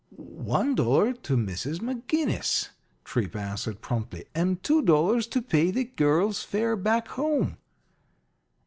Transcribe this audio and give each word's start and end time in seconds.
"One 0.15 0.73
dollar 0.73 1.13
to 1.13 1.37
Mrs. 1.37 1.75
McGinnis," 1.77 2.69
Tripp 3.03 3.35
answered, 3.35 3.81
promptly, 3.81 4.25
"and 4.33 4.63
two 4.63 4.81
dollars 4.81 5.27
to 5.27 5.43
pay 5.43 5.69
the 5.69 5.83
girl's 5.83 6.41
fare 6.41 6.75
back 6.75 7.09
home." 7.09 7.57